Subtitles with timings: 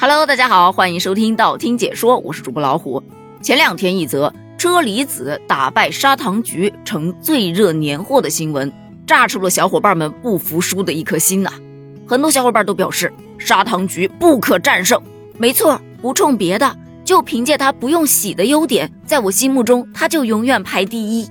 [0.00, 3.02] Hello，大家好，欢迎收听道听解说，我是主播老虎。
[3.42, 8.72] 前两天一则车厘子打败砂糖橘成最热年货的新闻，
[9.04, 11.50] 炸出了小伙伴们不服输的一颗心呐。
[12.06, 15.02] 很多小伙伴都表示砂糖橘不可战胜。
[15.36, 21.28] 没错，不冲别的，就凭借它不用洗的优点，在我心目中它就永远排第一。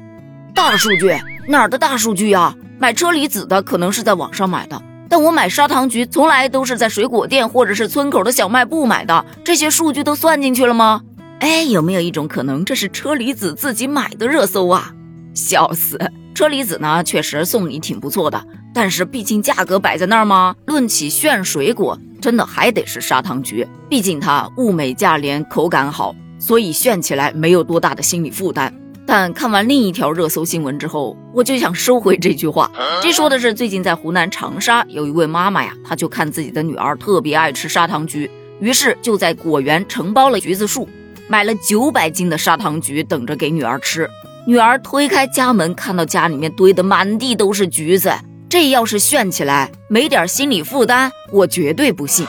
[0.54, 2.54] 大数据哪儿的大数据呀？
[2.77, 11.02] 买车厘子的可能是在网上买的，但我买砂糖橘从来都是在水果店或者是村口的小卖部买的，这些数据都算进去了吗？
[11.39, 14.91] 哎，有没有一种可能，这是车厘子自己买的热搜啊？
[15.34, 15.99] 笑死！
[16.34, 18.43] 车厘子呢，确实送礼挺不错的，
[18.73, 20.55] 但是毕竟价格摆在那儿吗？
[20.65, 28.73] 论起炫水果，真的还得是砂糖橘，毕竟它物美价廉，口感好，所以炫起来没有多大的心理负担。
[29.07, 32.70] 但看完另一条热搜新闻之后，我就想收回这句话。
[33.02, 38.29] 这说的是最近在湖南长沙有一位妈妈呀，她就看自己的女儿特别爱吃砂糖橘，
[38.59, 40.89] 于是就在果园承包了橘子树，
[41.29, 44.09] 买了九百斤的砂糖橘，等着给女儿吃。
[44.45, 48.12] 女儿推开家门，看到家里面堆的满地都是橘子，
[48.49, 52.27] 这要是炫起来没点心理负担，我绝对不信。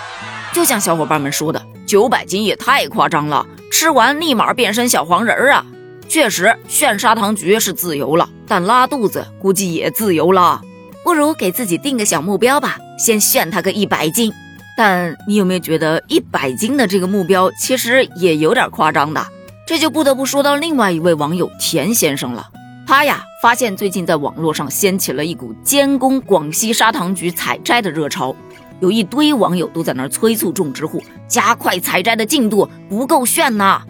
[0.53, 5.67] 就像小伙伴们说的，九百斤也太夸张了，吃完立马变身小黄人儿啊！
[6.09, 10.61] 确实，炫砂糖橘是自由了，但拉肚子估计也自由了。
[11.05, 14.33] 不如给自己定个小目标吧，先炫它个一百斤。
[14.77, 19.25] 但你有没有觉得一百斤的这个目标其实也有点夸张的？
[19.67, 22.49] 这就不得不说到另外一位网友田先生了。
[22.87, 28.35] 他呀，发现最近在网络上掀起了一股监工广西砂糖橘采摘的热潮，
[28.81, 33.83] 有一堆网友都在那儿催促种植户加快采摘的进度，不够炫呐。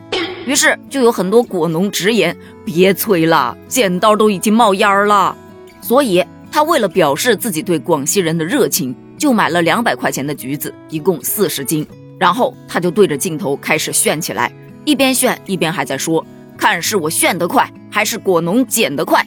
[0.48, 5.36] 于是就有很多果农直言：“别催了，剪刀都已经冒烟了。”
[5.82, 11.86] 所以他为了表示自己对广西人的热情，就买了两百块钱的橘子，一共四十斤。
[12.18, 14.50] 然后他就对着镜头开始炫起来，
[14.86, 16.24] 一边炫一边还在说
[16.56, 19.22] ：“看是我炫得快，还是果农捡得快？”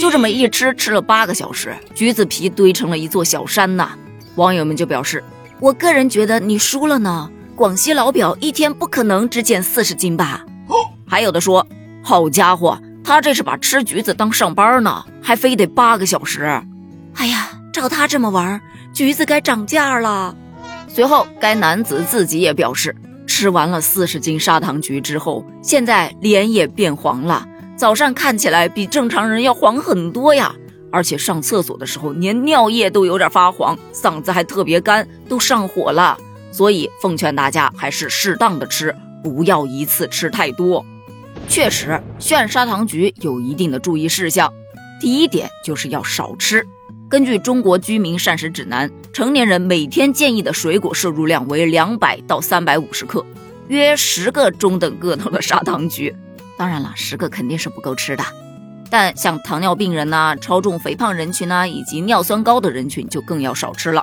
[0.00, 3.92] 就这么一吃，吃了八个小时，橘子皮堆成了一座小山呐。
[4.34, 5.22] 网友们就表示
[5.60, 10.44] ：“我个人觉得你输了呢，广西老表一天不可能只捡四十斤吧。”
[11.06, 11.66] 还有的说，
[12.02, 16.60] 好家伙，他这是把吃橘子当上班呢，还非得八个小时。
[17.14, 18.60] 哎呀，照他这么玩，
[18.92, 20.34] 橘子该涨价了。
[20.88, 22.94] 随后，该男子自己也表示，
[23.26, 27.46] 吃完了四十斤砂糖橘之后，现在脸也变黄了，
[27.76, 30.54] 早上看起来比正常人要黄很多呀。
[30.92, 36.16] 而且上厕所的时候，连尿液都有点发黄，嗓子还特别干，都上火了。
[36.50, 40.82] 所以，奉劝大家还是适当的吃，不要一次吃太多。
[41.48, 44.52] 确实，炫砂糖橘有一定的注意事项。
[45.00, 46.66] 第一点就是要少吃。
[47.08, 53.24] 根据《中国居民膳食指南》，成年人每天建议的水果摄入量为两百到三百五十克，
[53.68, 56.14] 约十个中等个头的砂糖橘。
[56.58, 58.24] 当然了，十个肯定是不够吃的。
[58.90, 64.02] 但像糖尿病人呐、超重肥胖人群呐，以及尿酸高的人群就更要少吃了。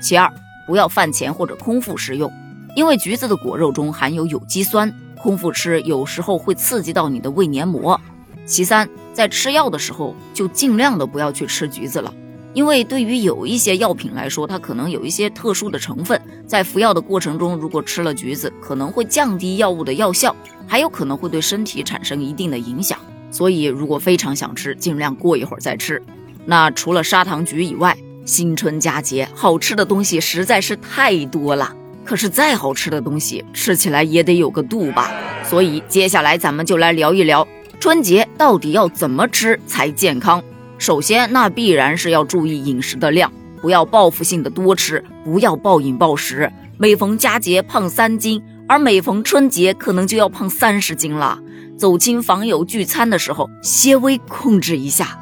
[0.00, 0.32] 其二，
[0.66, 2.32] 不要饭前或者空腹食用，
[2.74, 4.92] 因为橘子的果肉中含有有机酸。
[5.26, 8.00] 空腹吃有时候会刺激到你的胃黏膜。
[8.44, 12.14] 其三，在吃药的时候就尽量的不要去吃橘子了，
[12.54, 20.32] 因为对于有一些药品来说，它可能有一些特殊的成分，在服药的过程中，如果吃了橘子，可能会降低药物的药效，
[20.64, 22.96] 还有可能会对身体产生一定的影响。
[23.32, 26.00] 所以，如果非常想吃，尽量过一会儿再吃。
[26.44, 31.74] 那除了砂糖橘以外，新春佳节好吃的东西实在是太多了。
[32.06, 35.12] 可是再好吃的东西，吃起来也得有个度吧。
[35.42, 37.46] 所以接下来咱们就来聊一聊
[37.78, 40.42] 春节到底要怎么吃才健康。
[40.78, 43.30] 首先，那必然是要注意饮食的量，
[43.60, 46.50] 不要报复性的多吃，不要暴饮暴食。
[46.78, 51.38] 每逢佳节胖三斤，而每逢春节可能就要胖三十斤了。
[51.78, 55.18] 走亲访友聚餐的时候，些微控制一下。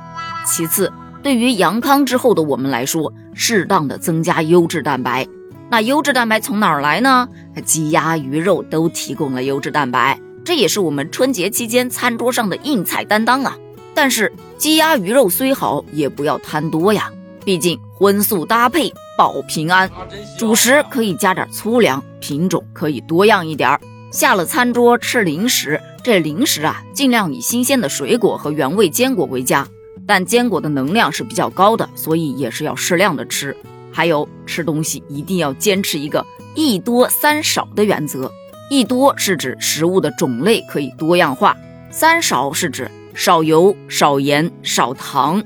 [0.47, 5.27] 其次，对于阳康之后的我们来说，适当的增加优质蛋白。
[5.71, 7.29] 那优质蛋白从哪儿来呢？
[7.65, 13.57] 鸡鸭鱼肉都提供了优质蛋白，这也是我们春节期间餐桌上的硬菜担当啊。
[13.95, 17.11] 但是鸡鸭鱼肉虽好，也不要贪多呀，
[17.45, 19.91] 毕竟荤素搭配保平安。
[20.39, 23.81] 主食可以加点粗粮，品种可以多样一点儿。
[24.13, 29.67] 下了餐桌吃零食，这零食啊，尽量以新鲜的水果和原味坚果为佳。
[30.07, 33.57] 但坚果的能量是比较高的，所以也是要适量的吃。
[33.95, 36.27] 还有吃东西一定要坚持一个
[36.57, 38.31] 一多三少的原则。
[38.69, 41.57] 一多是指食物的种类可以多样化，
[41.91, 45.43] 三少是指少油、少盐、少糖。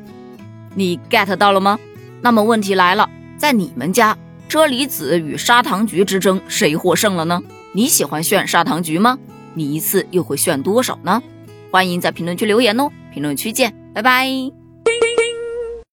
[0.75, 1.79] 你 get 到了吗？
[2.23, 4.17] 那么问题来了，在你们家
[4.49, 7.43] 车厘子与砂糖橘之争谁获胜了呢？
[7.75, 9.19] 你喜欢炫砂糖橘吗？
[9.55, 11.23] 你一次又会炫多少呢？
[11.71, 12.89] 欢迎在评论区留言哦！
[13.13, 14.58] 评论区见，拜拜。